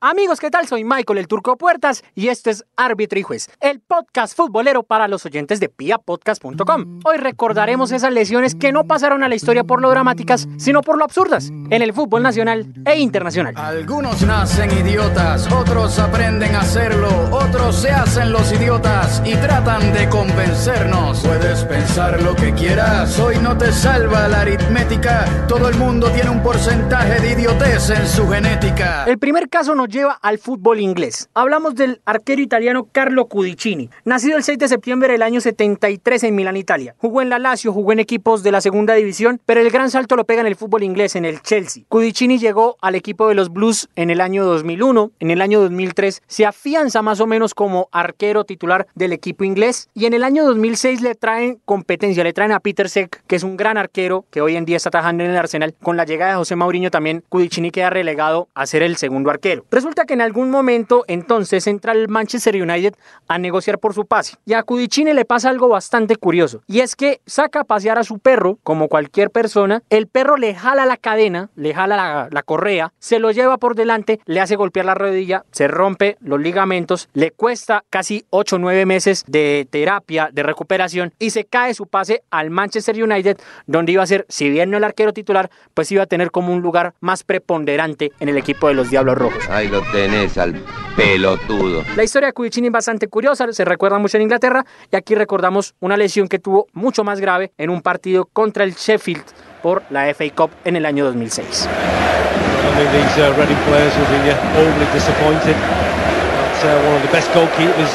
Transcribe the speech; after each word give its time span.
Amigos, 0.00 0.38
¿qué 0.38 0.48
tal? 0.48 0.68
Soy 0.68 0.84
Michael 0.84 1.18
el 1.18 1.26
Turco 1.26 1.56
Puertas 1.56 2.04
y 2.14 2.28
este 2.28 2.50
es 2.50 2.64
Árbitro 2.76 3.18
y 3.18 3.24
Juez, 3.24 3.48
el 3.58 3.80
podcast 3.80 4.36
futbolero 4.36 4.84
para 4.84 5.08
los 5.08 5.26
oyentes 5.26 5.58
de 5.58 5.68
piapodcast.com. 5.68 7.00
Hoy 7.04 7.16
recordaremos 7.16 7.90
esas 7.90 8.12
lesiones 8.12 8.54
que 8.54 8.70
no 8.70 8.84
pasaron 8.84 9.24
a 9.24 9.28
la 9.28 9.34
historia 9.34 9.64
por 9.64 9.82
lo 9.82 9.90
dramáticas, 9.90 10.46
sino 10.56 10.82
por 10.82 10.98
lo 10.98 11.04
absurdas 11.04 11.50
en 11.50 11.82
el 11.82 11.92
fútbol 11.92 12.22
nacional 12.22 12.72
e 12.86 13.00
internacional. 13.00 13.54
Algunos 13.56 14.22
nacen 14.22 14.70
idiotas, 14.70 15.50
otros 15.50 15.98
aprenden 15.98 16.54
a 16.54 16.60
hacerlo, 16.60 17.08
otros 17.32 17.74
se 17.74 17.90
hacen 17.90 18.30
los 18.30 18.52
idiotas 18.52 19.20
y 19.26 19.34
tratan 19.34 19.92
de 19.92 20.08
convencernos. 20.08 21.22
Puedes 21.26 21.64
pensar 21.64 22.22
lo 22.22 22.36
que 22.36 22.54
quieras, 22.54 23.18
hoy 23.18 23.38
no 23.38 23.58
te 23.58 23.72
salva 23.72 24.28
la 24.28 24.42
aritmética, 24.42 25.24
todo 25.48 25.68
el 25.68 25.76
mundo 25.76 26.08
tiene 26.12 26.30
un 26.30 26.40
porcentaje 26.40 27.20
de 27.20 27.32
idiotez 27.32 27.90
en 27.90 28.06
su 28.06 28.28
genética. 28.28 29.02
El 29.04 29.18
primer 29.18 29.48
caso 29.48 29.74
lleva 29.88 30.12
al 30.12 30.38
fútbol 30.38 30.80
inglés. 30.80 31.28
Hablamos 31.34 31.74
del 31.74 32.00
arquero 32.04 32.42
italiano 32.42 32.88
Carlo 32.90 33.26
Cudicini, 33.26 33.90
nacido 34.04 34.36
el 34.36 34.44
6 34.44 34.58
de 34.58 34.68
septiembre 34.68 35.12
del 35.12 35.22
año 35.22 35.40
73 35.40 36.24
en 36.24 36.34
Milán, 36.34 36.56
Italia. 36.56 36.94
Jugó 36.98 37.22
en 37.22 37.30
la 37.30 37.38
Lazio, 37.38 37.72
jugó 37.72 37.92
en 37.92 38.00
equipos 38.00 38.42
de 38.42 38.52
la 38.52 38.60
segunda 38.60 38.94
división, 38.94 39.40
pero 39.46 39.60
el 39.60 39.70
gran 39.70 39.90
salto 39.90 40.16
lo 40.16 40.24
pega 40.24 40.40
en 40.40 40.46
el 40.46 40.56
fútbol 40.56 40.82
inglés, 40.82 41.16
en 41.16 41.24
el 41.24 41.42
Chelsea. 41.42 41.84
Cudicini 41.88 42.38
llegó 42.38 42.76
al 42.80 42.94
equipo 42.94 43.28
de 43.28 43.34
los 43.34 43.52
Blues 43.52 43.88
en 43.96 44.10
el 44.10 44.20
año 44.20 44.44
2001, 44.44 45.12
en 45.20 45.30
el 45.30 45.40
año 45.40 45.60
2003 45.60 46.22
se 46.26 46.46
afianza 46.46 47.02
más 47.02 47.20
o 47.20 47.26
menos 47.26 47.54
como 47.54 47.88
arquero 47.92 48.44
titular 48.44 48.86
del 48.94 49.12
equipo 49.12 49.44
inglés 49.44 49.88
y 49.94 50.06
en 50.06 50.14
el 50.14 50.24
año 50.24 50.44
2006 50.44 51.00
le 51.00 51.14
traen 51.14 51.60
competencia, 51.64 52.24
le 52.24 52.32
traen 52.32 52.52
a 52.52 52.60
Peter 52.60 52.88
Seck, 52.88 53.22
que 53.26 53.36
es 53.36 53.42
un 53.42 53.56
gran 53.56 53.76
arquero 53.78 54.24
que 54.30 54.40
hoy 54.40 54.56
en 54.56 54.64
día 54.64 54.76
está 54.76 54.90
trabajando 54.90 55.24
en 55.24 55.30
el 55.30 55.36
Arsenal. 55.36 55.74
Con 55.82 55.96
la 55.96 56.04
llegada 56.04 56.32
de 56.32 56.38
José 56.38 56.56
Mourinho 56.56 56.90
también 56.90 57.24
Cudicini 57.28 57.70
queda 57.70 57.90
relegado 57.90 58.48
a 58.54 58.66
ser 58.66 58.82
el 58.82 58.96
segundo 58.96 59.30
arquero. 59.30 59.64
Resulta 59.78 60.06
que 60.06 60.14
en 60.14 60.22
algún 60.22 60.50
momento 60.50 61.04
entonces 61.06 61.68
entra 61.68 61.92
el 61.92 62.08
Manchester 62.08 62.60
United 62.60 62.94
a 63.28 63.38
negociar 63.38 63.78
por 63.78 63.94
su 63.94 64.06
pase. 64.06 64.34
Y 64.44 64.54
a 64.54 64.64
Cudicini 64.64 65.12
le 65.12 65.24
pasa 65.24 65.50
algo 65.50 65.68
bastante 65.68 66.16
curioso. 66.16 66.62
Y 66.66 66.80
es 66.80 66.96
que 66.96 67.20
saca 67.26 67.60
a 67.60 67.64
pasear 67.64 67.96
a 67.96 68.02
su 68.02 68.18
perro, 68.18 68.58
como 68.64 68.88
cualquier 68.88 69.30
persona. 69.30 69.84
El 69.88 70.08
perro 70.08 70.36
le 70.36 70.56
jala 70.56 70.84
la 70.84 70.96
cadena, 70.96 71.50
le 71.54 71.74
jala 71.74 72.28
la, 72.28 72.42
correa, 72.42 72.92
se 72.98 73.20
lo 73.20 73.30
lleva 73.30 73.58
por 73.58 73.76
delante, 73.76 74.18
le 74.24 74.40
hace 74.40 74.56
golpear 74.56 74.84
la 74.84 74.96
rodilla, 74.96 75.44
se 75.52 75.68
rompe 75.68 76.16
los 76.18 76.40
ligamentos, 76.40 77.08
le 77.12 77.30
cuesta 77.30 77.84
casi 77.88 78.26
8 78.30 78.56
o 78.56 78.58
9 78.58 78.84
meses 78.84 79.24
de 79.28 79.68
terapia, 79.70 80.30
de 80.32 80.42
recuperación 80.42 81.14
y 81.20 81.30
se 81.30 81.44
cae 81.44 81.72
su 81.74 81.86
pase 81.86 82.24
al 82.32 82.50
Manchester 82.50 83.00
United, 83.00 83.38
donde 83.68 83.92
iba 83.92 84.02
a 84.02 84.08
ser, 84.08 84.26
si 84.28 84.50
bien 84.50 84.70
no 84.70 84.76
el 84.76 84.82
arquero 84.82 85.12
titular, 85.12 85.50
pues 85.74 85.92
iba 85.92 86.02
a 86.02 86.06
tener 86.06 86.32
como 86.32 86.52
un 86.52 86.62
lugar 86.62 86.94
más 86.98 87.22
preponderante 87.22 88.10
en 88.18 88.28
el 88.28 88.38
equipo 88.38 88.66
de 88.66 88.74
los 88.74 88.90
Diablos 88.90 89.16
Rojos. 89.16 89.48
Ahí 89.68 89.74
lo 89.74 89.82
tenés 89.92 90.38
al 90.38 90.54
pelotudo. 90.96 91.84
La 91.94 92.02
historia 92.02 92.28
de 92.28 92.32
Cudicini 92.32 92.68
es 92.68 92.72
bastante 92.72 93.08
curiosa, 93.08 93.52
se 93.52 93.66
recuerda 93.66 93.98
mucho 93.98 94.16
en 94.16 94.22
Inglaterra 94.22 94.64
y 94.90 94.96
aquí 94.96 95.14
recordamos 95.14 95.74
una 95.80 95.98
lesión 95.98 96.26
que 96.26 96.38
tuvo 96.38 96.68
mucho 96.72 97.04
más 97.04 97.20
grave 97.20 97.52
en 97.58 97.68
un 97.68 97.82
partido 97.82 98.24
contra 98.32 98.64
el 98.64 98.72
Sheffield 98.72 99.24
por 99.62 99.82
la 99.90 100.06
FA 100.14 100.24
Cup 100.34 100.50
en 100.64 100.76
el 100.76 100.86
año 100.86 101.04
2006. 101.04 101.68
I 101.68 102.80
mean, 102.80 102.88
these 102.92 103.18
uh, 103.20 103.34
Reading 103.36 103.60
players 103.68 103.92
will 103.92 104.08
be 104.08 104.30
uh, 104.30 104.56
overly 104.56 104.86
disappointed. 104.94 105.56
That's 105.56 106.64
uh, 106.64 106.88
one 106.88 106.96
of 106.96 107.02
the 107.02 107.12
best 107.12 107.28
goalkeepers 107.32 107.92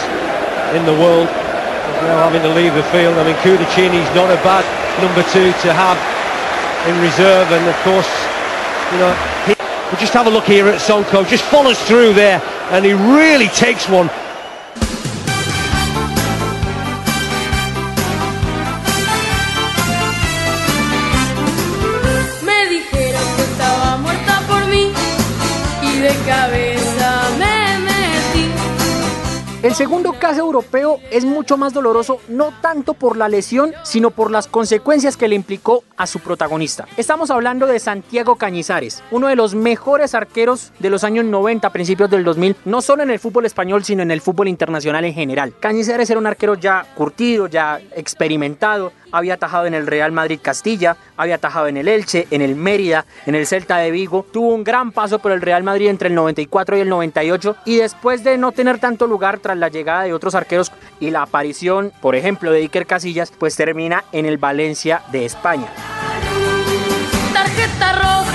in 0.78 0.86
the 0.86 0.94
world. 0.94 1.26
He's 1.26 2.04
now 2.06 2.30
having 2.30 2.44
to 2.44 2.54
leave 2.54 2.76
the 2.76 2.84
field. 2.94 3.18
I 3.18 3.24
mean, 3.24 3.36
Kudicini's 3.42 4.14
not 4.14 4.30
a 4.30 4.38
bad 4.46 4.62
number 5.02 5.24
two 5.34 5.50
to 5.66 5.74
have 5.74 5.98
in 6.86 7.02
reserve, 7.02 7.50
and 7.50 7.66
of 7.66 7.76
course, 7.82 8.12
you 8.92 9.00
know, 9.00 9.14
he, 9.48 9.63
but 9.94 10.00
just 10.00 10.14
have 10.14 10.26
a 10.26 10.30
look 10.32 10.46
here 10.46 10.68
at 10.70 10.82
Sonko. 10.82 11.24
Just 11.30 11.44
follows 11.44 11.80
through 11.84 12.16
there, 12.16 12.42
and 12.72 12.84
he 12.84 12.94
really 12.94 13.48
takes 13.50 13.88
one. 13.88 14.10
El 29.64 29.76
segundo 29.76 30.12
caso 30.20 30.42
europeo 30.42 31.00
es 31.10 31.24
mucho 31.24 31.56
más 31.56 31.74
doloroso, 31.74 32.20
no 32.28 32.52
tanto 32.60 32.94
por 32.94 33.16
la 33.16 33.30
lesión, 33.30 33.72
sino 33.84 34.12
por 34.12 34.30
las 34.30 34.50
consecuencias 34.50 35.16
que 35.16 35.30
le 35.30 35.36
implicó 35.36 35.86
a 35.96 36.06
su 36.06 36.20
protagonista. 36.20 36.86
Estamos 36.98 37.32
hablando 37.32 37.66
de 37.66 37.80
Santiago 37.80 38.36
Cañizares, 38.36 39.02
uno 39.10 39.28
de 39.28 39.38
los 39.38 39.56
mejores 39.56 40.16
arqueros 40.16 40.74
de 40.80 40.90
los 40.90 41.06
años 41.06 41.24
90, 41.24 41.70
principios 41.70 42.10
del 42.10 42.26
2000, 42.26 42.58
no 42.66 42.82
solo 42.82 43.04
en 43.04 43.12
el 43.12 43.20
fútbol 43.20 43.46
español, 43.46 43.86
sino 43.86 44.04
en 44.04 44.12
el 44.12 44.20
fútbol 44.20 44.50
internacional 44.50 45.06
en 45.06 45.14
general. 45.14 45.54
Cañizares 45.58 46.10
era 46.10 46.20
un 46.20 46.28
arquero 46.28 46.56
ya 46.56 46.86
curtido, 46.96 47.48
ya 47.48 47.80
experimentado, 47.96 48.92
había 49.14 49.36
atajado 49.36 49.68
en 49.68 49.76
el 49.76 49.88
Real 49.88 50.12
Madrid 50.12 50.40
Castilla, 50.42 50.98
había 51.16 51.36
atajado 51.36 51.68
en 51.68 51.78
el 51.78 51.88
Elche, 51.88 52.28
en 52.32 52.42
el 52.42 52.56
Mérida, 52.56 53.06
en 53.26 53.36
el 53.36 53.48
Celta 53.48 53.78
de 53.78 53.92
Vigo, 53.92 54.26
tuvo 54.34 54.54
un 54.54 54.64
gran 54.64 54.92
paso 54.92 55.20
por 55.20 55.32
el 55.32 55.42
Real 55.42 55.64
Madrid 55.64 55.88
entre 55.88 56.10
el 56.10 56.16
94 56.16 56.78
y 56.78 56.82
el 56.82 56.90
98 56.90 57.56
y 57.66 57.78
después 57.78 58.24
de 58.24 58.38
no 58.38 58.52
tener 58.52 58.80
tanto 58.80 59.08
lugar 59.08 59.40
tras 59.40 59.58
la 59.58 59.70
llegada 59.70 60.04
de 60.04 60.14
otros 60.14 60.36
arqueros 60.36 60.72
y 61.00 61.12
la 61.12 61.22
aparición, 61.22 61.94
por 62.02 62.16
ejemplo, 62.16 62.52
de 62.52 62.60
Iker 62.60 62.88
Casillas, 62.88 63.32
pues 63.32 63.56
termina 63.56 64.04
en 64.12 64.26
el 64.26 64.38
Valencia 64.38 65.04
de 65.12 65.26
España. 65.26 65.68
Tarjeta 67.34 67.94
roja 67.94 68.33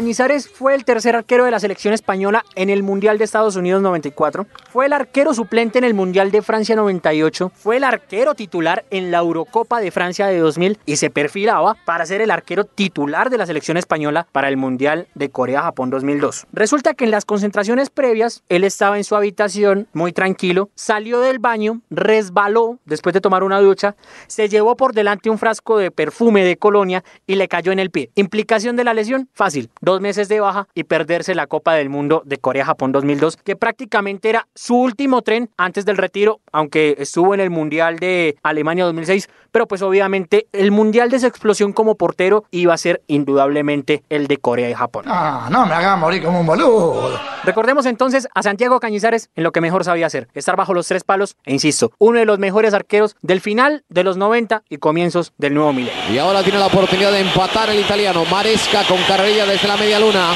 Cañizares 0.00 0.48
fue 0.48 0.74
el 0.74 0.86
tercer 0.86 1.14
arquero 1.14 1.44
de 1.44 1.50
la 1.50 1.60
selección 1.60 1.92
española 1.92 2.42
en 2.54 2.70
el 2.70 2.82
Mundial 2.82 3.18
de 3.18 3.24
Estados 3.24 3.56
Unidos 3.56 3.82
94, 3.82 4.46
fue 4.72 4.86
el 4.86 4.94
arquero 4.94 5.34
suplente 5.34 5.76
en 5.76 5.84
el 5.84 5.92
Mundial 5.92 6.30
de 6.30 6.40
Francia 6.40 6.74
98, 6.74 7.52
fue 7.54 7.76
el 7.76 7.84
arquero 7.84 8.34
titular 8.34 8.86
en 8.88 9.10
la 9.10 9.18
Eurocopa 9.18 9.78
de 9.78 9.90
Francia 9.90 10.26
de 10.26 10.38
2000 10.38 10.78
y 10.86 10.96
se 10.96 11.10
perfilaba 11.10 11.76
para 11.84 12.06
ser 12.06 12.22
el 12.22 12.30
arquero 12.30 12.64
titular 12.64 13.28
de 13.28 13.36
la 13.36 13.44
selección 13.44 13.76
española 13.76 14.26
para 14.32 14.48
el 14.48 14.56
Mundial 14.56 15.06
de 15.14 15.28
Corea-Japón 15.28 15.90
2002. 15.90 16.46
Resulta 16.50 16.94
que 16.94 17.04
en 17.04 17.10
las 17.10 17.26
concentraciones 17.26 17.90
previas 17.90 18.42
él 18.48 18.64
estaba 18.64 18.96
en 18.96 19.04
su 19.04 19.16
habitación 19.16 19.86
muy 19.92 20.14
tranquilo, 20.14 20.70
salió 20.76 21.20
del 21.20 21.40
baño, 21.40 21.82
resbaló 21.90 22.78
después 22.86 23.12
de 23.12 23.20
tomar 23.20 23.42
una 23.42 23.60
ducha, 23.60 23.96
se 24.28 24.48
llevó 24.48 24.78
por 24.78 24.94
delante 24.94 25.28
un 25.28 25.36
frasco 25.36 25.76
de 25.76 25.90
perfume 25.90 26.42
de 26.42 26.56
colonia 26.56 27.04
y 27.26 27.34
le 27.34 27.48
cayó 27.48 27.70
en 27.70 27.80
el 27.80 27.90
pie. 27.90 28.10
Implicación 28.14 28.76
de 28.76 28.84
la 28.84 28.94
lesión, 28.94 29.28
fácil, 29.34 29.68
dos 29.90 30.00
meses 30.00 30.28
de 30.28 30.40
baja 30.40 30.68
y 30.74 30.84
perderse 30.84 31.34
la 31.34 31.46
Copa 31.46 31.74
del 31.74 31.88
Mundo 31.88 32.22
de 32.24 32.38
Corea-Japón 32.38 32.92
2002, 32.92 33.36
que 33.36 33.56
prácticamente 33.56 34.28
era 34.28 34.46
su 34.54 34.76
último 34.76 35.22
tren 35.22 35.50
antes 35.56 35.84
del 35.84 35.96
retiro, 35.96 36.40
aunque 36.52 36.94
estuvo 36.98 37.34
en 37.34 37.40
el 37.40 37.50
Mundial 37.50 37.98
de 37.98 38.36
Alemania 38.42 38.84
2006, 38.84 39.28
pero 39.50 39.66
pues 39.66 39.82
obviamente 39.82 40.46
el 40.52 40.70
Mundial 40.70 41.10
de 41.10 41.18
su 41.18 41.26
explosión 41.26 41.72
como 41.72 41.96
portero 41.96 42.44
iba 42.52 42.72
a 42.72 42.78
ser 42.78 43.02
indudablemente 43.08 44.04
el 44.08 44.28
de 44.28 44.36
Corea 44.36 44.70
y 44.70 44.74
Japón. 44.74 45.04
Ah, 45.08 45.48
no 45.50 45.66
me 45.66 45.74
hagas 45.74 45.98
morir 45.98 46.22
como 46.22 46.40
un 46.40 46.46
boludo. 46.46 47.18
Recordemos 47.44 47.86
entonces 47.86 48.28
a 48.34 48.42
Santiago 48.42 48.80
Cañizares 48.80 49.30
en 49.34 49.44
lo 49.44 49.52
que 49.52 49.60
mejor 49.60 49.84
sabía 49.84 50.06
hacer, 50.06 50.28
estar 50.34 50.56
bajo 50.56 50.74
los 50.74 50.86
tres 50.86 51.04
palos 51.04 51.36
e 51.44 51.52
insisto, 51.52 51.92
uno 51.98 52.18
de 52.18 52.26
los 52.26 52.38
mejores 52.38 52.74
arqueros 52.74 53.16
del 53.22 53.40
final 53.40 53.84
de 53.88 54.04
los 54.04 54.16
90 54.16 54.62
y 54.68 54.76
comienzos 54.76 55.32
del 55.38 55.54
nuevo 55.54 55.72
milenio. 55.72 56.12
Y 56.12 56.18
ahora 56.18 56.42
tiene 56.42 56.58
la 56.58 56.66
oportunidad 56.66 57.12
de 57.12 57.20
empatar 57.20 57.70
el 57.70 57.80
italiano. 57.80 58.24
Maresca 58.30 58.84
con 58.84 59.02
carrera 59.04 59.46
desde 59.46 59.68
la 59.68 59.76
media 59.76 59.98
luna. 59.98 60.34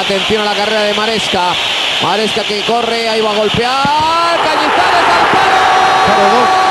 Atención 0.00 0.42
a 0.42 0.46
la 0.46 0.54
carrera 0.54 0.82
de 0.82 0.94
Maresca. 0.94 1.52
Maresca 2.02 2.42
que 2.42 2.62
corre, 2.66 3.08
ahí 3.08 3.20
va 3.20 3.30
a 3.30 3.36
golpear. 3.36 4.36
Cañizares 4.42 5.08
al 5.08 5.26
palo. 5.32 6.61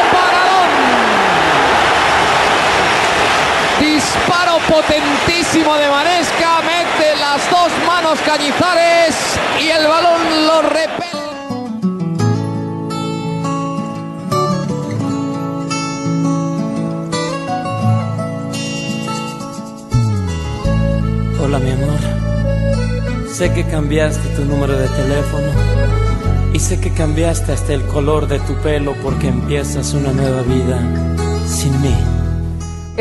Disparo 4.13 4.57
potentísimo 4.67 5.73
de 5.77 5.87
Maresca. 5.87 6.59
Mete 6.63 7.15
las 7.17 7.49
dos 7.49 7.71
manos 7.87 8.19
Cañizares 8.25 9.15
y 9.61 9.69
el 9.69 9.87
balón 9.87 10.47
lo 10.47 10.61
repele. 10.63 11.21
Hola 21.39 21.59
mi 21.59 21.71
amor, 21.71 21.99
sé 23.31 23.53
que 23.53 23.65
cambiaste 23.65 24.27
tu 24.35 24.43
número 24.43 24.77
de 24.77 24.89
teléfono 24.89 25.51
y 26.51 26.59
sé 26.59 26.81
que 26.81 26.93
cambiaste 26.93 27.53
hasta 27.53 27.73
el 27.73 27.85
color 27.87 28.27
de 28.27 28.39
tu 28.39 28.55
pelo 28.55 28.93
porque 29.01 29.29
empiezas 29.29 29.93
una 29.93 30.11
nueva 30.11 30.41
vida 30.41 30.81
sin 31.47 31.81
mí. 31.81 32.20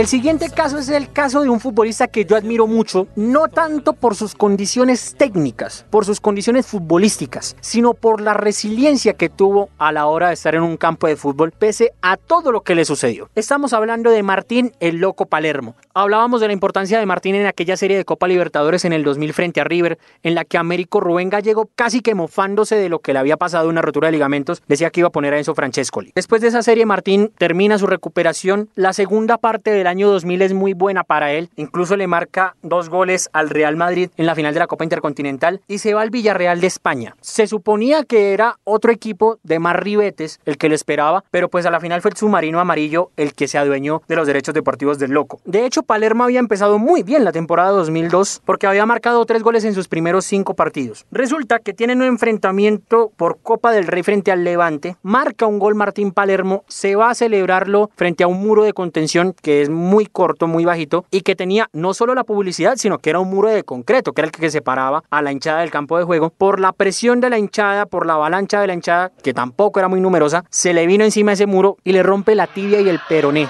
El 0.00 0.06
siguiente 0.06 0.48
caso 0.48 0.78
es 0.78 0.88
el 0.88 1.12
caso 1.12 1.42
de 1.42 1.50
un 1.50 1.60
futbolista 1.60 2.08
que 2.08 2.24
yo 2.24 2.34
admiro 2.34 2.66
mucho, 2.66 3.06
no 3.16 3.48
tanto 3.48 3.92
por 3.92 4.16
sus 4.16 4.34
condiciones 4.34 5.14
técnicas, 5.18 5.84
por 5.90 6.06
sus 6.06 6.22
condiciones 6.22 6.66
futbolísticas, 6.66 7.54
sino 7.60 7.92
por 7.92 8.22
la 8.22 8.32
resiliencia 8.32 9.12
que 9.12 9.28
tuvo 9.28 9.68
a 9.76 9.92
la 9.92 10.06
hora 10.06 10.28
de 10.28 10.32
estar 10.32 10.54
en 10.54 10.62
un 10.62 10.78
campo 10.78 11.06
de 11.06 11.16
fútbol 11.16 11.52
pese 11.52 11.92
a 12.00 12.16
todo 12.16 12.50
lo 12.50 12.62
que 12.62 12.74
le 12.74 12.86
sucedió. 12.86 13.28
Estamos 13.34 13.74
hablando 13.74 14.08
de 14.10 14.22
Martín 14.22 14.72
el 14.80 14.96
Loco 14.96 15.26
Palermo. 15.26 15.76
Hablábamos 15.92 16.40
de 16.40 16.46
la 16.46 16.54
importancia 16.54 16.98
de 16.98 17.04
Martín 17.04 17.34
en 17.34 17.44
aquella 17.44 17.76
serie 17.76 17.98
de 17.98 18.06
Copa 18.06 18.26
Libertadores 18.26 18.86
en 18.86 18.94
el 18.94 19.04
2000 19.04 19.34
frente 19.34 19.60
a 19.60 19.64
River, 19.64 19.98
en 20.22 20.34
la 20.34 20.46
que 20.46 20.56
Américo 20.56 21.00
Rubén 21.00 21.28
Gallego, 21.28 21.68
casi 21.74 22.00
que 22.00 22.14
mofándose 22.14 22.76
de 22.76 22.88
lo 22.88 23.00
que 23.00 23.12
le 23.12 23.18
había 23.18 23.36
pasado 23.36 23.68
una 23.68 23.82
rotura 23.82 24.08
de 24.08 24.12
ligamentos, 24.12 24.62
decía 24.66 24.88
que 24.88 25.00
iba 25.00 25.08
a 25.08 25.12
poner 25.12 25.34
a 25.34 25.38
Enzo 25.38 25.54
Francescoli. 25.54 26.12
Después 26.14 26.40
de 26.40 26.48
esa 26.48 26.62
serie, 26.62 26.86
Martín 26.86 27.32
termina 27.36 27.76
su 27.76 27.86
recuperación. 27.86 28.70
La 28.76 28.94
segunda 28.94 29.36
parte 29.36 29.70
del 29.72 29.89
año 29.90 30.08
2000 30.08 30.42
es 30.42 30.54
muy 30.54 30.72
buena 30.72 31.04
para 31.04 31.32
él. 31.32 31.50
Incluso 31.56 31.96
le 31.96 32.06
marca 32.06 32.56
dos 32.62 32.88
goles 32.88 33.28
al 33.32 33.50
Real 33.50 33.76
Madrid 33.76 34.10
en 34.16 34.26
la 34.26 34.34
final 34.34 34.54
de 34.54 34.60
la 34.60 34.66
Copa 34.66 34.84
Intercontinental 34.84 35.60
y 35.68 35.78
se 35.78 35.92
va 35.94 36.02
al 36.02 36.10
Villarreal 36.10 36.60
de 36.60 36.66
España. 36.66 37.16
Se 37.20 37.46
suponía 37.46 38.04
que 38.04 38.32
era 38.32 38.58
otro 38.64 38.92
equipo 38.92 39.38
de 39.42 39.58
más 39.58 39.76
ribetes 39.76 40.40
el 40.44 40.56
que 40.56 40.68
lo 40.68 40.74
esperaba, 40.74 41.24
pero 41.30 41.48
pues 41.48 41.66
a 41.66 41.70
la 41.70 41.80
final 41.80 42.00
fue 42.00 42.12
el 42.12 42.16
submarino 42.16 42.60
amarillo 42.60 43.10
el 43.16 43.34
que 43.34 43.48
se 43.48 43.58
adueñó 43.58 44.02
de 44.08 44.16
los 44.16 44.26
derechos 44.26 44.54
deportivos 44.54 44.98
del 44.98 45.10
loco. 45.10 45.40
De 45.44 45.66
hecho, 45.66 45.82
Palermo 45.82 46.24
había 46.24 46.40
empezado 46.40 46.78
muy 46.78 47.02
bien 47.02 47.24
la 47.24 47.32
temporada 47.32 47.70
2002 47.70 48.42
porque 48.44 48.66
había 48.66 48.86
marcado 48.86 49.24
tres 49.26 49.42
goles 49.42 49.64
en 49.64 49.74
sus 49.74 49.88
primeros 49.88 50.24
cinco 50.24 50.54
partidos. 50.54 51.06
Resulta 51.10 51.58
que 51.58 51.74
tienen 51.74 52.00
un 52.00 52.08
enfrentamiento 52.08 53.12
por 53.16 53.38
Copa 53.40 53.72
del 53.72 53.86
Rey 53.86 54.02
frente 54.02 54.30
al 54.30 54.44
Levante, 54.44 54.96
marca 55.02 55.46
un 55.46 55.58
gol 55.58 55.74
Martín 55.74 56.12
Palermo, 56.12 56.64
se 56.68 56.96
va 56.96 57.10
a 57.10 57.14
celebrarlo 57.14 57.90
frente 57.96 58.24
a 58.24 58.28
un 58.28 58.40
muro 58.40 58.62
de 58.62 58.72
contención 58.72 59.34
que 59.42 59.62
es 59.62 59.69
muy 59.70 60.06
corto, 60.06 60.46
muy 60.46 60.64
bajito 60.64 61.04
y 61.10 61.22
que 61.22 61.36
tenía 61.36 61.68
no 61.72 61.94
solo 61.94 62.14
la 62.14 62.24
publicidad, 62.24 62.76
sino 62.76 62.98
que 62.98 63.10
era 63.10 63.18
un 63.20 63.30
muro 63.30 63.48
de 63.48 63.64
concreto, 63.64 64.12
que 64.12 64.22
era 64.22 64.26
el 64.26 64.32
que 64.32 64.50
separaba 64.50 65.02
a 65.10 65.22
la 65.22 65.32
hinchada 65.32 65.60
del 65.60 65.70
campo 65.70 65.98
de 65.98 66.04
juego. 66.04 66.30
Por 66.30 66.60
la 66.60 66.72
presión 66.72 67.20
de 67.20 67.30
la 67.30 67.38
hinchada, 67.38 67.86
por 67.86 68.06
la 68.06 68.14
avalancha 68.14 68.60
de 68.60 68.66
la 68.66 68.74
hinchada, 68.74 69.10
que 69.22 69.34
tampoco 69.34 69.78
era 69.80 69.88
muy 69.88 70.00
numerosa, 70.00 70.44
se 70.50 70.74
le 70.74 70.86
vino 70.86 71.04
encima 71.04 71.32
ese 71.32 71.46
muro 71.46 71.76
y 71.84 71.92
le 71.92 72.02
rompe 72.02 72.34
la 72.34 72.46
tibia 72.46 72.80
y 72.80 72.88
el 72.88 73.00
peroné. 73.08 73.48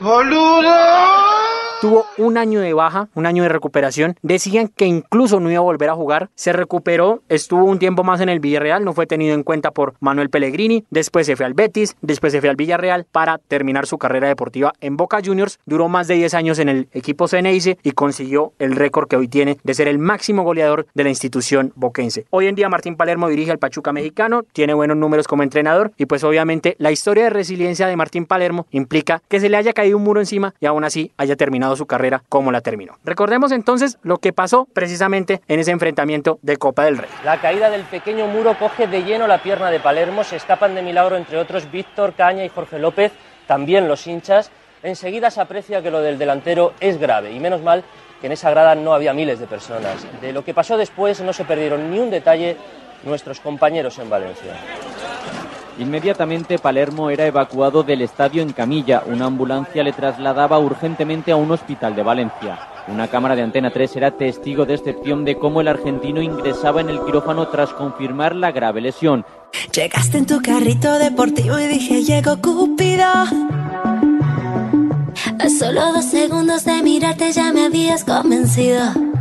¡Boludo! 0.00 0.95
Tuvo 1.78 2.06
un 2.16 2.38
año 2.38 2.60
de 2.60 2.72
baja, 2.72 3.10
un 3.14 3.26
año 3.26 3.42
de 3.42 3.50
recuperación. 3.50 4.16
Decían 4.22 4.68
que 4.68 4.86
incluso 4.86 5.40
no 5.40 5.50
iba 5.50 5.58
a 5.58 5.62
volver 5.62 5.90
a 5.90 5.94
jugar. 5.94 6.30
Se 6.34 6.54
recuperó, 6.54 7.20
estuvo 7.28 7.64
un 7.64 7.78
tiempo 7.78 8.02
más 8.02 8.22
en 8.22 8.30
el 8.30 8.40
Villarreal, 8.40 8.82
no 8.82 8.94
fue 8.94 9.06
tenido 9.06 9.34
en 9.34 9.42
cuenta 9.42 9.72
por 9.72 9.94
Manuel 10.00 10.30
Pellegrini. 10.30 10.86
Después 10.88 11.26
se 11.26 11.36
fue 11.36 11.44
al 11.44 11.52
Betis, 11.52 11.94
después 12.00 12.32
se 12.32 12.40
fue 12.40 12.48
al 12.48 12.56
Villarreal 12.56 13.04
para 13.04 13.36
terminar 13.36 13.86
su 13.86 13.98
carrera 13.98 14.26
deportiva 14.26 14.72
en 14.80 14.96
Boca 14.96 15.20
Juniors. 15.22 15.58
Duró 15.66 15.90
más 15.90 16.08
de 16.08 16.14
10 16.14 16.32
años 16.32 16.58
en 16.60 16.70
el 16.70 16.88
equipo 16.92 17.28
Ceneice 17.28 17.76
y 17.82 17.90
consiguió 17.90 18.54
el 18.58 18.74
récord 18.74 19.06
que 19.06 19.16
hoy 19.16 19.28
tiene 19.28 19.58
de 19.62 19.74
ser 19.74 19.86
el 19.86 19.98
máximo 19.98 20.44
goleador 20.44 20.86
de 20.94 21.04
la 21.04 21.10
institución 21.10 21.74
boquense. 21.76 22.24
Hoy 22.30 22.46
en 22.46 22.54
día 22.54 22.70
Martín 22.70 22.96
Palermo 22.96 23.28
dirige 23.28 23.50
al 23.50 23.58
Pachuca 23.58 23.92
mexicano, 23.92 24.44
tiene 24.54 24.72
buenos 24.72 24.96
números 24.96 25.28
como 25.28 25.42
entrenador 25.42 25.92
y 25.98 26.06
pues 26.06 26.24
obviamente 26.24 26.74
la 26.78 26.90
historia 26.90 27.24
de 27.24 27.30
resiliencia 27.30 27.86
de 27.86 27.96
Martín 27.96 28.24
Palermo 28.24 28.66
implica 28.70 29.20
que 29.28 29.40
se 29.40 29.50
le 29.50 29.58
haya 29.58 29.74
caído 29.74 29.98
un 29.98 30.04
muro 30.04 30.20
encima 30.20 30.54
y 30.58 30.64
aún 30.64 30.82
así 30.82 31.12
haya 31.18 31.36
terminado 31.36 31.65
su 31.74 31.86
carrera 31.86 32.22
como 32.28 32.52
la 32.52 32.60
terminó. 32.60 32.98
Recordemos 33.02 33.50
entonces 33.50 33.98
lo 34.02 34.18
que 34.18 34.32
pasó 34.32 34.68
precisamente 34.72 35.40
en 35.48 35.58
ese 35.58 35.72
enfrentamiento 35.72 36.38
de 36.42 36.56
Copa 36.58 36.84
del 36.84 36.98
Rey. 36.98 37.10
La 37.24 37.40
caída 37.40 37.70
del 37.70 37.82
pequeño 37.82 38.28
muro 38.28 38.56
coge 38.56 38.86
de 38.86 39.02
lleno 39.02 39.26
la 39.26 39.42
pierna 39.42 39.70
de 39.70 39.80
Palermo, 39.80 40.22
se 40.22 40.36
escapan 40.36 40.74
de 40.74 40.82
milagro 40.82 41.16
entre 41.16 41.38
otros 41.38 41.68
Víctor 41.72 42.12
Caña 42.12 42.44
y 42.44 42.48
Jorge 42.48 42.78
López, 42.78 43.10
también 43.48 43.88
los 43.88 44.06
hinchas. 44.06 44.50
Enseguida 44.82 45.30
se 45.30 45.40
aprecia 45.40 45.82
que 45.82 45.90
lo 45.90 46.00
del 46.00 46.18
delantero 46.18 46.74
es 46.78 47.00
grave 47.00 47.32
y 47.32 47.40
menos 47.40 47.62
mal 47.62 47.82
que 48.20 48.26
en 48.26 48.32
esa 48.32 48.50
grada 48.50 48.74
no 48.74 48.94
había 48.94 49.12
miles 49.12 49.38
de 49.40 49.46
personas. 49.46 50.06
De 50.20 50.32
lo 50.32 50.44
que 50.44 50.54
pasó 50.54 50.76
después 50.76 51.20
no 51.20 51.32
se 51.32 51.44
perdieron 51.44 51.90
ni 51.90 51.98
un 51.98 52.10
detalle 52.10 52.56
nuestros 53.04 53.40
compañeros 53.40 53.98
en 53.98 54.10
Valencia. 54.10 54.54
Inmediatamente 55.78 56.58
Palermo 56.58 57.10
era 57.10 57.26
evacuado 57.26 57.82
del 57.82 58.00
estadio 58.00 58.42
en 58.42 58.52
camilla. 58.52 59.02
Una 59.06 59.26
ambulancia 59.26 59.82
le 59.82 59.92
trasladaba 59.92 60.58
urgentemente 60.58 61.32
a 61.32 61.36
un 61.36 61.50
hospital 61.50 61.94
de 61.94 62.02
Valencia. 62.02 62.58
Una 62.88 63.08
cámara 63.08 63.36
de 63.36 63.42
Antena 63.42 63.70
3 63.70 63.96
era 63.96 64.10
testigo 64.12 64.64
de 64.64 64.74
excepción 64.74 65.24
de 65.24 65.36
cómo 65.36 65.60
el 65.60 65.68
argentino 65.68 66.22
ingresaba 66.22 66.80
en 66.80 66.88
el 66.88 67.00
quirófano 67.00 67.48
tras 67.48 67.74
confirmar 67.74 68.34
la 68.34 68.52
grave 68.52 68.80
lesión. 68.80 69.26
Llegaste 69.74 70.18
en 70.18 70.26
tu 70.26 70.40
carrito 70.40 70.98
deportivo 70.98 71.58
y 71.58 71.66
dije, 71.66 72.02
llego 72.02 72.40
Cupido. 72.40 73.04
A 75.38 75.50
solo 75.58 75.92
dos 75.92 76.04
segundos 76.04 76.64
de 76.64 76.82
mirarte 76.82 77.32
ya 77.32 77.52
me 77.52 77.66
habías 77.66 78.04
convencido. 78.04 79.15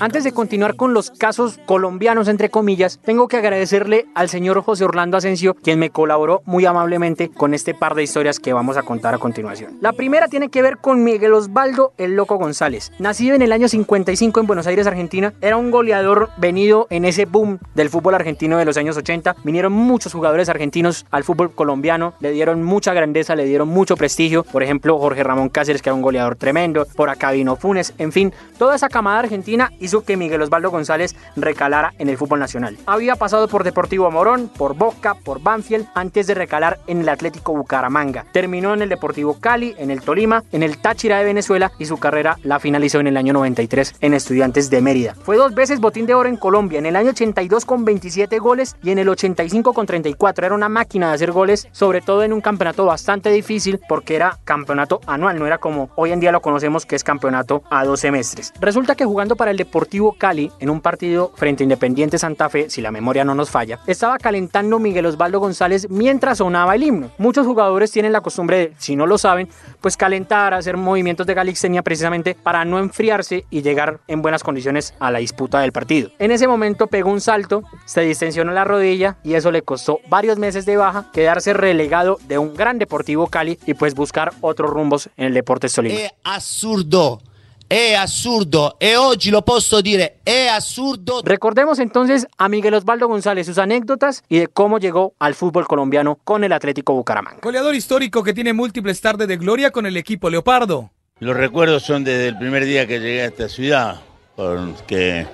Antes 0.00 0.22
de 0.22 0.30
continuar 0.30 0.76
con 0.76 0.94
los 0.94 1.10
casos 1.10 1.58
colombianos, 1.66 2.28
entre 2.28 2.50
comillas, 2.50 3.00
tengo 3.04 3.26
que 3.26 3.36
agradecerle 3.36 4.06
al 4.14 4.28
señor 4.28 4.62
José 4.62 4.84
Orlando 4.84 5.16
Asensio, 5.16 5.54
quien 5.54 5.80
me 5.80 5.90
colaboró 5.90 6.40
muy 6.44 6.64
amablemente 6.66 7.30
con 7.30 7.52
este 7.52 7.74
par 7.74 7.96
de 7.96 8.04
historias 8.04 8.38
que 8.38 8.52
vamos 8.52 8.76
a 8.76 8.84
contar 8.84 9.14
a 9.14 9.18
continuación. 9.18 9.76
La 9.80 9.92
primera 9.92 10.28
tiene 10.28 10.50
que 10.50 10.62
ver 10.62 10.78
con 10.78 11.02
Miguel 11.02 11.32
Osvaldo 11.32 11.94
el 11.98 12.14
Loco 12.14 12.36
González. 12.36 12.92
Nacido 13.00 13.34
en 13.34 13.42
el 13.42 13.50
año 13.50 13.66
55 13.66 14.38
en 14.38 14.46
Buenos 14.46 14.68
Aires, 14.68 14.86
Argentina, 14.86 15.34
era 15.40 15.56
un 15.56 15.72
goleador 15.72 16.30
venido 16.36 16.86
en 16.90 17.04
ese 17.04 17.24
boom 17.24 17.58
del 17.74 17.90
fútbol 17.90 18.14
argentino 18.14 18.56
de 18.56 18.66
los 18.66 18.76
años 18.76 18.96
80. 18.96 19.34
Vinieron 19.42 19.72
muchos 19.72 20.12
jugadores 20.12 20.48
argentinos 20.48 21.06
al 21.10 21.24
fútbol 21.24 21.52
colombiano, 21.52 22.14
le 22.20 22.30
dieron 22.30 22.62
mucha 22.62 22.94
grandeza, 22.94 23.34
le 23.34 23.46
dieron 23.46 23.66
mucho 23.66 23.96
prestigio. 23.96 24.44
Por 24.44 24.62
ejemplo, 24.62 24.96
Jorge 24.96 25.24
Ramón 25.24 25.48
Cáceres, 25.48 25.82
que 25.82 25.88
era 25.88 25.94
un 25.94 26.02
goleador 26.02 26.36
tremendo, 26.36 26.86
por 26.94 27.10
acá 27.10 27.32
vino 27.32 27.56
Funes, 27.56 27.94
en 27.98 28.12
fin, 28.12 28.32
toda 28.58 28.76
esa 28.76 28.88
camada 28.88 29.18
argentina 29.18 29.72
que 30.04 30.16
Miguel 30.16 30.42
Osvaldo 30.42 30.70
González 30.70 31.16
recalara 31.36 31.92
en 31.98 32.08
el 32.08 32.18
fútbol 32.18 32.40
nacional. 32.40 32.76
Había 32.86 33.16
pasado 33.16 33.48
por 33.48 33.64
Deportivo 33.64 34.10
Morón, 34.10 34.48
por 34.48 34.74
Boca, 34.74 35.14
por 35.14 35.40
Banfield, 35.42 35.88
antes 35.94 36.26
de 36.26 36.34
recalar 36.34 36.78
en 36.86 37.00
el 37.00 37.08
Atlético 37.08 37.54
Bucaramanga. 37.54 38.24
Terminó 38.32 38.74
en 38.74 38.82
el 38.82 38.88
Deportivo 38.88 39.40
Cali, 39.40 39.74
en 39.78 39.90
el 39.90 40.02
Tolima, 40.02 40.44
en 40.52 40.62
el 40.62 40.78
Táchira 40.78 41.18
de 41.18 41.24
Venezuela 41.24 41.72
y 41.78 41.86
su 41.86 41.96
carrera 41.96 42.36
la 42.42 42.60
finalizó 42.60 43.00
en 43.00 43.06
el 43.06 43.16
año 43.16 43.32
93 43.32 43.96
en 44.00 44.14
Estudiantes 44.14 44.70
de 44.70 44.80
Mérida. 44.80 45.14
Fue 45.22 45.36
dos 45.36 45.54
veces 45.54 45.80
botín 45.80 46.06
de 46.06 46.14
oro 46.14 46.28
en 46.28 46.36
Colombia, 46.36 46.78
en 46.78 46.86
el 46.86 46.96
año 46.96 47.10
82 47.10 47.64
con 47.64 47.84
27 47.84 48.38
goles 48.38 48.76
y 48.82 48.90
en 48.90 48.98
el 48.98 49.08
85 49.08 49.72
con 49.72 49.86
34. 49.86 50.46
Era 50.46 50.54
una 50.54 50.68
máquina 50.68 51.08
de 51.08 51.14
hacer 51.14 51.32
goles, 51.32 51.68
sobre 51.72 52.00
todo 52.00 52.22
en 52.22 52.32
un 52.32 52.40
campeonato 52.40 52.84
bastante 52.84 53.30
difícil 53.30 53.80
porque 53.88 54.16
era 54.16 54.38
campeonato 54.44 55.00
anual, 55.06 55.38
no 55.38 55.46
era 55.46 55.58
como 55.58 55.90
hoy 55.96 56.12
en 56.12 56.20
día 56.20 56.32
lo 56.32 56.42
conocemos 56.42 56.86
que 56.86 56.96
es 56.96 57.04
campeonato 57.04 57.62
a 57.70 57.84
dos 57.84 58.00
semestres. 58.00 58.52
Resulta 58.60 58.94
que 58.94 59.04
jugando 59.04 59.36
para 59.36 59.50
el 59.50 59.56
Deportivo 59.56 59.77
Cali 60.18 60.50
en 60.58 60.70
un 60.70 60.80
partido 60.80 61.32
frente 61.34 61.62
a 61.62 61.64
Independiente 61.64 62.18
Santa 62.18 62.48
Fe, 62.48 62.68
si 62.68 62.80
la 62.80 62.90
memoria 62.90 63.24
no 63.24 63.34
nos 63.34 63.50
falla, 63.50 63.80
estaba 63.86 64.18
calentando 64.18 64.78
Miguel 64.78 65.06
Osvaldo 65.06 65.40
González 65.40 65.88
mientras 65.88 66.38
sonaba 66.38 66.74
el 66.74 66.82
himno. 66.82 67.10
Muchos 67.18 67.46
jugadores 67.46 67.90
tienen 67.90 68.12
la 68.12 68.20
costumbre 68.20 68.58
de, 68.58 68.72
si 68.78 68.96
no 68.96 69.06
lo 69.06 69.18
saben, 69.18 69.48
pues 69.80 69.96
calentar, 69.96 70.54
hacer 70.54 70.76
movimientos 70.76 71.26
de 71.26 71.34
calixtenia 71.34 71.82
precisamente 71.82 72.34
para 72.34 72.64
no 72.64 72.78
enfriarse 72.78 73.44
y 73.50 73.62
llegar 73.62 74.00
en 74.08 74.22
buenas 74.22 74.42
condiciones 74.42 74.94
a 74.98 75.10
la 75.10 75.20
disputa 75.20 75.60
del 75.60 75.72
partido. 75.72 76.10
En 76.18 76.30
ese 76.30 76.48
momento 76.48 76.86
pegó 76.86 77.10
un 77.10 77.20
salto, 77.20 77.62
se 77.84 78.02
distensionó 78.02 78.52
la 78.52 78.64
rodilla 78.64 79.16
y 79.24 79.34
eso 79.34 79.50
le 79.50 79.62
costó 79.62 80.00
varios 80.08 80.38
meses 80.38 80.66
de 80.66 80.76
baja, 80.76 81.06
quedarse 81.12 81.52
relegado 81.52 82.18
de 82.28 82.38
un 82.38 82.54
gran 82.54 82.78
Deportivo 82.78 83.26
Cali 83.26 83.58
y 83.66 83.74
pues 83.74 83.94
buscar 83.94 84.32
otros 84.40 84.70
rumbos 84.70 85.08
en 85.16 85.26
el 85.26 85.34
deporte 85.34 85.68
Tolima. 85.68 85.94
È 85.94 86.10
assurdo, 86.24 87.20
è 87.68 87.92
assurdo 87.92 88.76
e 88.78 88.96
oggi 88.96 89.30
lo 89.30 89.42
posso 89.42 89.80
dire, 89.82 90.20
è 90.22 90.46
assurdo. 90.46 91.20
Recordemos 91.22 91.78
entonces 91.78 92.26
a 92.38 92.48
Miguel 92.48 92.74
Osvaldo 92.74 93.06
González 93.08 93.46
sus 93.46 93.58
anécdotas 93.58 94.22
y 94.28 94.38
de 94.38 94.46
cómo 94.48 94.78
llegó 94.78 95.12
al 95.18 95.34
fútbol 95.34 95.66
colombiano 95.68 96.18
con 96.24 96.44
el 96.44 96.52
Atlético 96.52 96.94
Bucaramanga. 96.94 97.38
Goleador 97.42 97.74
histórico 97.74 98.22
que 98.22 98.32
tiene 98.32 98.52
múltiples 98.54 99.00
tardes 99.00 99.28
de 99.28 99.36
gloria 99.36 99.70
con 99.70 99.84
el 99.86 99.96
equipo 99.98 100.30
Leopardo. 100.30 100.90
Los 101.20 101.36
recuerdos 101.36 101.82
son 101.82 102.04
desde 102.04 102.28
el 102.28 102.38
primer 102.38 102.64
día 102.64 102.86
que 102.86 103.00
llegué 103.00 103.22
a 103.22 103.26
esta 103.26 103.48
ciudad, 103.48 104.00
porque 104.36 105.26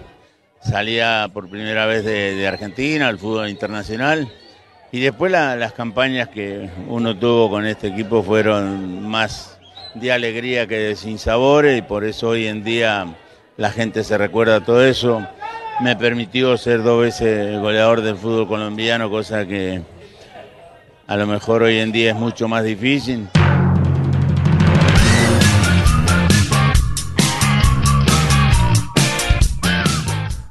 salía 0.62 1.28
por 1.32 1.48
primera 1.48 1.86
vez 1.86 2.04
de, 2.04 2.34
de 2.34 2.48
Argentina, 2.48 3.08
al 3.08 3.18
fútbol 3.18 3.48
internacional, 3.50 4.26
y 4.90 5.00
después 5.00 5.30
la- 5.30 5.56
las 5.56 5.72
campañas 5.72 6.28
que 6.30 6.70
uno 6.88 7.16
tuvo 7.18 7.50
con 7.50 7.66
este 7.66 7.88
equipo 7.88 8.22
fueron 8.22 9.06
más 9.06 9.53
de 9.94 10.12
alegría 10.12 10.66
que 10.66 10.76
de 10.76 10.96
sinsabores, 10.96 11.78
y 11.78 11.82
por 11.82 12.04
eso 12.04 12.30
hoy 12.30 12.46
en 12.46 12.64
día 12.64 13.06
la 13.56 13.70
gente 13.70 14.04
se 14.04 14.18
recuerda 14.18 14.64
todo 14.64 14.84
eso. 14.84 15.26
Me 15.80 15.96
permitió 15.96 16.56
ser 16.56 16.82
dos 16.82 17.02
veces 17.02 17.58
goleador 17.60 18.02
del 18.02 18.16
fútbol 18.16 18.48
colombiano, 18.48 19.10
cosa 19.10 19.46
que 19.46 19.82
a 21.06 21.16
lo 21.16 21.26
mejor 21.26 21.62
hoy 21.62 21.78
en 21.78 21.92
día 21.92 22.10
es 22.10 22.16
mucho 22.16 22.48
más 22.48 22.64
difícil. 22.64 23.28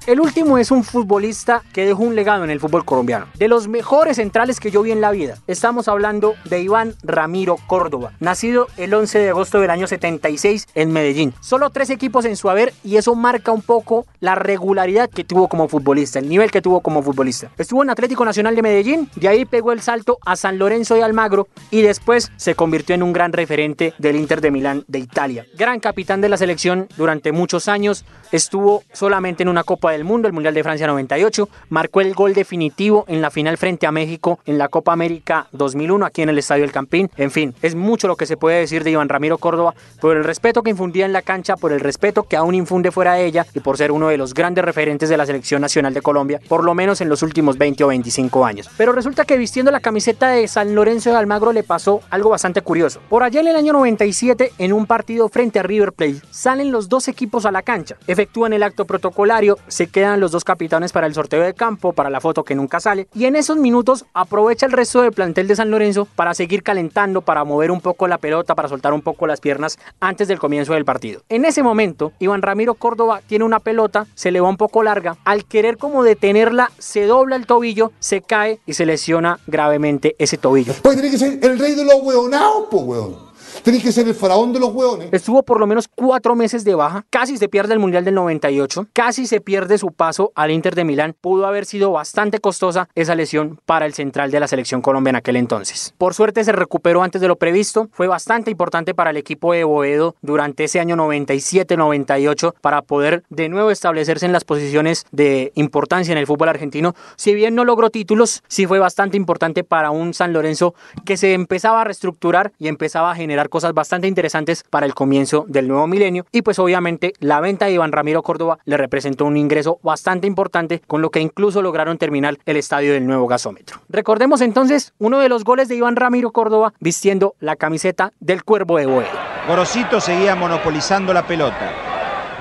El 0.05 0.19
último 0.19 0.57
es 0.57 0.69
un 0.69 0.83
futbolista 0.83 1.63
que 1.71 1.85
dejó 1.85 2.03
un 2.03 2.13
legado 2.13 2.43
en 2.43 2.49
el 2.49 2.59
fútbol 2.59 2.83
colombiano. 2.83 3.27
De 3.39 3.47
los 3.47 3.69
mejores 3.69 4.17
centrales 4.17 4.59
que 4.59 4.69
yo 4.69 4.81
vi 4.81 4.91
en 4.91 4.99
la 4.99 5.11
vida. 5.11 5.37
Estamos 5.47 5.87
hablando 5.87 6.35
de 6.43 6.61
Iván 6.61 6.93
Ramiro 7.03 7.55
Córdoba, 7.67 8.11
nacido 8.19 8.67
el 8.75 8.93
11 8.93 9.19
de 9.19 9.29
agosto 9.29 9.61
del 9.61 9.69
año 9.69 9.87
76 9.87 10.67
en 10.75 10.91
Medellín. 10.91 11.33
Solo 11.39 11.69
tres 11.69 11.89
equipos 11.89 12.25
en 12.25 12.35
su 12.35 12.49
haber 12.49 12.73
y 12.83 12.97
eso 12.97 13.15
marca 13.15 13.53
un 13.53 13.61
poco 13.61 14.05
la 14.19 14.35
regularidad 14.35 15.09
que 15.09 15.23
tuvo 15.23 15.47
como 15.47 15.69
futbolista, 15.69 16.19
el 16.19 16.27
nivel 16.27 16.51
que 16.51 16.61
tuvo 16.61 16.81
como 16.81 17.01
futbolista. 17.01 17.49
Estuvo 17.57 17.81
en 17.81 17.89
Atlético 17.89 18.25
Nacional 18.25 18.57
de 18.57 18.61
Medellín, 18.61 19.09
de 19.15 19.29
ahí 19.29 19.45
pegó 19.45 19.71
el 19.71 19.79
salto 19.79 20.17
a 20.25 20.35
San 20.35 20.59
Lorenzo 20.59 20.95
de 20.95 21.03
Almagro 21.03 21.47
y 21.71 21.81
después 21.81 22.29
se 22.35 22.55
convirtió 22.55 22.93
en 22.93 23.03
un 23.03 23.13
gran 23.13 23.31
referente 23.31 23.93
del 23.99 24.17
Inter 24.17 24.41
de 24.41 24.51
Milán 24.51 24.83
de 24.89 24.99
Italia. 24.99 25.45
Gran 25.57 25.79
capitán 25.79 26.19
de 26.19 26.27
la 26.27 26.35
selección 26.35 26.89
durante 26.97 27.31
muchos 27.31 27.69
años, 27.69 28.03
estuvo 28.33 28.83
solamente 28.91 29.43
en 29.43 29.49
una 29.49 29.63
Copa 29.63 29.92
del 29.93 30.03
Mundo, 30.03 30.27
el 30.27 30.33
Mundial 30.33 30.53
de 30.53 30.63
Francia 30.63 30.87
98, 30.87 31.49
marcó 31.69 32.01
el 32.01 32.13
gol 32.13 32.33
definitivo 32.33 33.05
en 33.07 33.21
la 33.21 33.31
final 33.31 33.57
frente 33.57 33.87
a 33.87 33.91
México 33.91 34.39
en 34.45 34.57
la 34.57 34.67
Copa 34.67 34.93
América 34.93 35.47
2001 35.51 36.05
aquí 36.05 36.21
en 36.21 36.29
el 36.29 36.37
Estadio 36.37 36.63
del 36.63 36.71
Campín. 36.71 37.09
En 37.17 37.31
fin, 37.31 37.53
es 37.61 37.75
mucho 37.75 38.07
lo 38.07 38.15
que 38.15 38.25
se 38.25 38.37
puede 38.37 38.59
decir 38.59 38.83
de 38.83 38.91
Iván 38.91 39.09
Ramiro 39.09 39.37
Córdoba 39.37 39.73
por 40.01 40.17
el 40.17 40.23
respeto 40.23 40.63
que 40.63 40.69
infundía 40.69 41.05
en 41.05 41.13
la 41.13 41.21
cancha, 41.21 41.55
por 41.55 41.71
el 41.71 41.79
respeto 41.79 42.23
que 42.23 42.35
aún 42.35 42.55
infunde 42.55 42.91
fuera 42.91 43.13
de 43.13 43.25
ella 43.25 43.45
y 43.53 43.59
por 43.59 43.77
ser 43.77 43.91
uno 43.91 44.09
de 44.09 44.17
los 44.17 44.33
grandes 44.33 44.65
referentes 44.65 45.09
de 45.09 45.17
la 45.17 45.25
selección 45.25 45.61
nacional 45.61 45.93
de 45.93 46.01
Colombia, 46.01 46.39
por 46.47 46.63
lo 46.63 46.73
menos 46.73 47.01
en 47.01 47.09
los 47.09 47.23
últimos 47.23 47.57
20 47.57 47.83
o 47.83 47.87
25 47.87 48.45
años. 48.45 48.69
Pero 48.77 48.91
resulta 48.91 49.25
que 49.25 49.37
vistiendo 49.37 49.71
la 49.71 49.79
camiseta 49.79 50.29
de 50.29 50.47
San 50.47 50.75
Lorenzo 50.75 51.11
de 51.11 51.17
Almagro 51.17 51.53
le 51.53 51.63
pasó 51.63 52.01
algo 52.09 52.29
bastante 52.29 52.61
curioso. 52.61 52.99
Por 53.09 53.23
allá 53.23 53.41
en 53.41 53.47
el 53.47 53.55
año 53.55 53.73
97, 53.73 54.53
en 54.57 54.73
un 54.73 54.85
partido 54.85 55.29
frente 55.29 55.59
a 55.59 55.63
River 55.63 55.93
Plate, 55.93 56.21
salen 56.31 56.71
los 56.71 56.89
dos 56.89 57.07
equipos 57.07 57.45
a 57.45 57.51
la 57.51 57.61
cancha, 57.61 57.95
efectúan 58.07 58.53
el 58.53 58.63
acto 58.63 58.85
protocolario, 58.85 59.57
se 59.67 59.82
quedan 59.87 60.19
los 60.19 60.31
dos 60.31 60.43
capitanes 60.43 60.91
para 60.91 61.07
el 61.07 61.13
sorteo 61.13 61.41
de 61.43 61.53
campo, 61.53 61.93
para 61.93 62.09
la 62.09 62.21
foto 62.21 62.43
que 62.43 62.55
nunca 62.55 62.79
sale, 62.79 63.07
y 63.13 63.25
en 63.25 63.35
esos 63.35 63.57
minutos 63.57 64.05
aprovecha 64.13 64.65
el 64.65 64.71
resto 64.71 65.01
del 65.01 65.11
plantel 65.11 65.47
de 65.47 65.55
San 65.55 65.71
Lorenzo 65.71 66.07
para 66.15 66.33
seguir 66.33 66.63
calentando, 66.63 67.21
para 67.21 67.43
mover 67.43 67.71
un 67.71 67.81
poco 67.81 68.07
la 68.07 68.17
pelota, 68.17 68.55
para 68.55 68.69
soltar 68.69 68.93
un 68.93 69.01
poco 69.01 69.27
las 69.27 69.39
piernas 69.39 69.77
antes 69.99 70.27
del 70.27 70.39
comienzo 70.39 70.73
del 70.73 70.85
partido. 70.85 71.21
En 71.29 71.45
ese 71.45 71.63
momento, 71.63 72.11
Iván 72.19 72.41
Ramiro 72.41 72.75
Córdoba 72.75 73.21
tiene 73.25 73.45
una 73.45 73.59
pelota, 73.59 74.07
se 74.15 74.31
le 74.31 74.41
va 74.41 74.49
un 74.49 74.57
poco 74.57 74.83
larga, 74.83 75.17
al 75.25 75.45
querer 75.45 75.77
como 75.77 76.03
detenerla, 76.03 76.71
se 76.77 77.05
dobla 77.05 77.35
el 77.35 77.45
tobillo, 77.45 77.91
se 77.99 78.21
cae 78.21 78.59
y 78.65 78.73
se 78.73 78.85
lesiona 78.85 79.39
gravemente 79.47 80.15
ese 80.19 80.37
tobillo. 80.37 80.73
Pues 80.81 80.95
tiene 80.95 81.11
que 81.11 81.17
ser 81.17 81.39
el 81.41 81.59
rey 81.59 81.75
de 81.75 81.85
los 81.85 82.01
hueonados, 82.01 82.67
po, 82.69 82.77
weón. 82.79 83.32
Tenés 83.61 83.83
que 83.83 83.91
ser 83.91 84.07
el 84.07 84.15
faraón 84.15 84.51
de 84.53 84.59
los 84.59 84.73
hueones. 84.73 85.09
Estuvo 85.11 85.43
por 85.43 85.59
lo 85.59 85.67
menos 85.67 85.87
cuatro 85.87 86.35
meses 86.35 86.63
de 86.63 86.75
baja, 86.75 87.05
casi 87.09 87.37
se 87.37 87.49
pierde 87.49 87.73
el 87.73 87.79
Mundial 87.79 88.03
del 88.03 88.15
98, 88.15 88.87
casi 88.93 89.27
se 89.27 89.41
pierde 89.41 89.77
su 89.77 89.91
paso 89.91 90.31
al 90.35 90.51
Inter 90.51 90.75
de 90.75 90.83
Milán. 90.83 91.15
Pudo 91.19 91.45
haber 91.45 91.65
sido 91.65 91.91
bastante 91.91 92.39
costosa 92.39 92.89
esa 92.95 93.15
lesión 93.15 93.59
para 93.65 93.85
el 93.85 93.93
central 93.93 94.31
de 94.31 94.39
la 94.39 94.47
selección 94.47 94.81
Colombia 94.81 95.11
en 95.11 95.15
aquel 95.17 95.35
entonces. 95.35 95.93
Por 95.97 96.13
suerte 96.13 96.43
se 96.43 96.51
recuperó 96.51 97.03
antes 97.03 97.21
de 97.21 97.27
lo 97.27 97.35
previsto, 97.35 97.89
fue 97.91 98.07
bastante 98.07 98.51
importante 98.51 98.93
para 98.93 99.11
el 99.11 99.17
equipo 99.17 99.53
de 99.53 99.63
Boedo 99.63 100.15
durante 100.21 100.63
ese 100.65 100.79
año 100.79 100.95
97-98 100.95 102.53
para 102.61 102.81
poder 102.81 103.23
de 103.29 103.49
nuevo 103.49 103.71
establecerse 103.71 104.25
en 104.25 104.33
las 104.33 104.43
posiciones 104.43 105.05
de 105.11 105.51
importancia 105.55 106.11
en 106.11 106.17
el 106.17 106.27
fútbol 106.27 106.49
argentino. 106.49 106.95
Si 107.15 107.33
bien 107.33 107.55
no 107.55 107.65
logró 107.65 107.89
títulos, 107.89 108.43
sí 108.47 108.65
fue 108.65 108.79
bastante 108.79 109.17
importante 109.17 109.63
para 109.63 109.91
un 109.91 110.13
San 110.13 110.33
Lorenzo 110.33 110.73
que 111.05 111.17
se 111.17 111.33
empezaba 111.33 111.81
a 111.81 111.83
reestructurar 111.83 112.51
y 112.59 112.67
empezaba 112.67 113.11
a 113.11 113.15
generar 113.15 113.42
cosas 113.49 113.73
bastante 113.73 114.07
interesantes 114.07 114.63
para 114.69 114.85
el 114.85 114.93
comienzo 114.93 115.45
del 115.47 115.67
nuevo 115.67 115.87
milenio 115.87 116.25
y 116.31 116.41
pues 116.41 116.59
obviamente 116.59 117.13
la 117.19 117.39
venta 117.39 117.65
de 117.65 117.73
Iván 117.73 117.91
Ramiro 117.91 118.23
Córdoba 118.23 118.59
le 118.65 118.77
representó 118.77 119.25
un 119.25 119.37
ingreso 119.37 119.79
bastante 119.83 120.27
importante 120.27 120.81
con 120.87 121.01
lo 121.01 121.09
que 121.09 121.19
incluso 121.19 121.61
lograron 121.61 121.97
terminar 121.97 122.37
el 122.45 122.57
estadio 122.57 122.93
del 122.93 123.05
nuevo 123.05 123.27
gasómetro. 123.27 123.77
Recordemos 123.89 124.41
entonces 124.41 124.93
uno 124.99 125.19
de 125.19 125.29
los 125.29 125.43
goles 125.43 125.67
de 125.67 125.75
Iván 125.75 125.95
Ramiro 125.95 126.31
Córdoba 126.31 126.73
vistiendo 126.79 127.35
la 127.39 127.55
camiseta 127.55 128.11
del 128.19 128.43
Cuervo 128.43 128.77
de 128.77 128.85
Boedo. 128.85 129.09
Gorosito 129.47 129.99
seguía 129.99 130.35
monopolizando 130.35 131.13
la 131.13 131.25
pelota. 131.27 131.71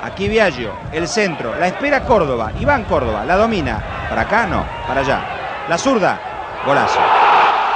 Aquí 0.02 0.28
Viaggio, 0.28 0.72
el 0.92 1.06
centro, 1.06 1.56
la 1.58 1.68
espera 1.68 2.04
Córdoba, 2.04 2.52
Iván 2.60 2.84
Córdoba, 2.84 3.24
la 3.24 3.36
domina. 3.36 4.06
Para 4.08 4.22
acá 4.22 4.46
no, 4.46 4.64
para 4.86 5.00
allá. 5.00 5.22
La 5.68 5.78
zurda, 5.78 6.20
golazo. 6.66 6.98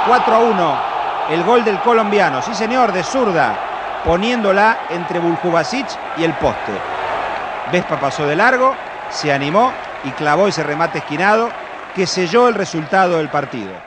4 0.07 0.35
a 0.35 0.39
1, 0.39 0.77
el 1.29 1.43
gol 1.43 1.63
del 1.63 1.79
colombiano, 1.79 2.41
sí 2.41 2.53
señor, 2.55 2.91
de 2.91 3.03
zurda, 3.03 3.55
poniéndola 4.03 4.77
entre 4.89 5.19
Buljubasic 5.19 5.87
y 6.17 6.23
el 6.23 6.33
poste. 6.33 6.71
Vespa 7.71 7.99
pasó 7.99 8.25
de 8.25 8.35
largo, 8.35 8.75
se 9.11 9.31
animó 9.31 9.73
y 10.03 10.11
clavó 10.11 10.47
ese 10.47 10.63
remate 10.63 10.99
esquinado 10.99 11.49
que 11.95 12.07
selló 12.07 12.47
el 12.47 12.53
resultado 12.53 13.17
del 13.17 13.29
partido. 13.29 13.86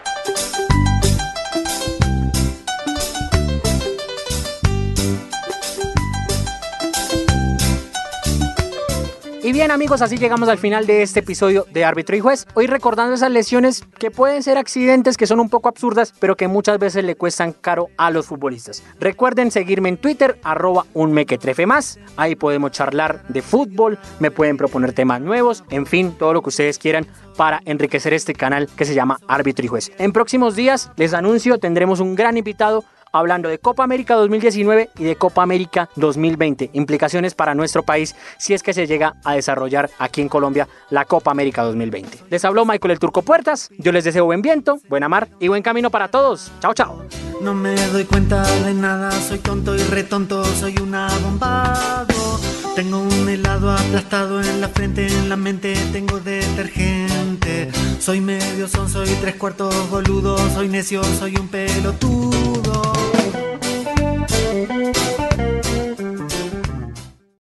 Y 9.50 9.52
bien 9.52 9.72
amigos, 9.72 10.00
así 10.00 10.16
llegamos 10.16 10.48
al 10.48 10.58
final 10.58 10.86
de 10.86 11.02
este 11.02 11.18
episodio 11.18 11.66
de 11.72 11.84
Árbitro 11.84 12.14
y 12.14 12.20
Juez. 12.20 12.46
Hoy 12.54 12.68
recordando 12.68 13.16
esas 13.16 13.32
lesiones 13.32 13.82
que 13.98 14.12
pueden 14.12 14.44
ser 14.44 14.58
accidentes 14.58 15.16
que 15.16 15.26
son 15.26 15.40
un 15.40 15.50
poco 15.50 15.68
absurdas, 15.68 16.14
pero 16.20 16.36
que 16.36 16.46
muchas 16.46 16.78
veces 16.78 17.02
le 17.02 17.16
cuestan 17.16 17.52
caro 17.52 17.88
a 17.96 18.12
los 18.12 18.26
futbolistas. 18.26 18.84
Recuerden 19.00 19.50
seguirme 19.50 19.88
en 19.88 19.96
Twitter, 19.96 20.38
arroba 20.44 20.86
un 20.94 21.10
mequetrefe 21.10 21.66
más. 21.66 21.98
Ahí 22.16 22.36
podemos 22.36 22.70
charlar 22.70 23.26
de 23.26 23.42
fútbol, 23.42 23.98
me 24.20 24.30
pueden 24.30 24.56
proponer 24.56 24.92
temas 24.92 25.20
nuevos, 25.20 25.64
en 25.70 25.84
fin, 25.84 26.12
todo 26.16 26.32
lo 26.32 26.42
que 26.42 26.50
ustedes 26.50 26.78
quieran 26.78 27.08
para 27.36 27.60
enriquecer 27.64 28.14
este 28.14 28.34
canal 28.34 28.68
que 28.76 28.84
se 28.84 28.94
llama 28.94 29.18
Árbitro 29.26 29.64
y 29.64 29.68
Juez. 29.68 29.90
En 29.98 30.12
próximos 30.12 30.54
días, 30.54 30.92
les 30.94 31.12
anuncio, 31.12 31.58
tendremos 31.58 31.98
un 31.98 32.14
gran 32.14 32.36
invitado 32.36 32.84
hablando 33.12 33.48
de 33.48 33.58
Copa 33.58 33.84
América 33.84 34.14
2019 34.14 34.90
y 34.98 35.04
de 35.04 35.16
Copa 35.16 35.42
América 35.42 35.88
2020. 35.96 36.70
Implicaciones 36.72 37.34
para 37.34 37.54
nuestro 37.54 37.82
país 37.82 38.14
si 38.38 38.54
es 38.54 38.62
que 38.62 38.72
se 38.72 38.86
llega 38.86 39.16
a 39.24 39.34
desarrollar 39.34 39.90
aquí 39.98 40.20
en 40.20 40.28
Colombia 40.28 40.68
la 40.90 41.04
Copa 41.04 41.30
América 41.30 41.62
2020. 41.62 42.24
Les 42.30 42.44
habló 42.44 42.64
Michael 42.64 42.92
el 42.92 42.98
Turco 42.98 43.22
Puertas. 43.22 43.70
Yo 43.78 43.92
les 43.92 44.04
deseo 44.04 44.24
buen 44.24 44.42
viento, 44.42 44.78
buena 44.88 45.08
mar 45.08 45.28
y 45.38 45.48
buen 45.48 45.62
camino 45.62 45.90
para 45.90 46.08
todos. 46.08 46.50
Chao, 46.60 46.74
chao. 46.74 47.02
No 47.40 47.54
me 47.54 47.74
doy 47.88 48.04
cuenta 48.04 48.42
de 48.64 48.74
nada, 48.74 49.10
soy 49.10 49.38
tonto 49.38 49.74
y 49.74 49.82
retonto, 49.82 50.44
soy 50.44 50.76
un 50.78 50.94
abombado. 50.94 52.38
Tengo 52.76 53.00
un 53.00 53.28
helado 53.28 53.70
aplastado 53.70 54.40
en 54.40 54.60
la 54.60 54.68
frente, 54.68 55.06
en 55.06 55.28
la 55.28 55.36
mente 55.36 55.74
tengo 55.92 56.20
detergente. 56.20 57.70
Soy 57.98 58.20
medio 58.20 58.68
son, 58.68 58.88
soy 58.88 59.08
tres 59.20 59.36
cuartos 59.36 59.90
boludo, 59.90 60.36
soy 60.50 60.68
necio, 60.68 61.02
soy 61.02 61.36
un 61.36 61.48
pelotudo. 61.48 62.59